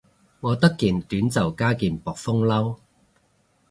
[0.39, 2.77] 我得件短袖加件薄風褸